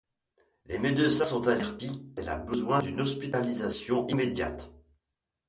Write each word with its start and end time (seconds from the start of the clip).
Les 0.65 0.79
médecins 0.79 1.23
sont 1.23 1.47
avertis 1.47 2.07
qu'elle 2.15 2.27
a 2.29 2.35
besoin 2.35 2.81
d'une 2.81 3.01
hospitalisation 3.01 4.07
immédiate. 4.07 4.71